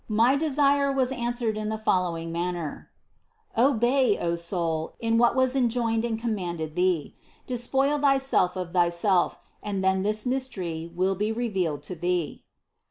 [0.09, 2.89] My desire was answered in the fol lowing manner:
[3.55, 9.83] "Obey, O soul, in what was enjoined and commanded thee; despoil thyself of thyself, and
[9.83, 12.43] then this mystery will be revealed to thee."